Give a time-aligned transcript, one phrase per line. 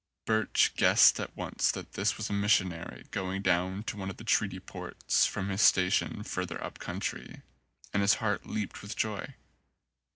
[0.25, 4.17] Birch guessed at once that this was a mis sionary going down to one of
[4.17, 7.43] the treaty ports from his station further up country,
[7.93, 9.35] and his heart leaped with joy.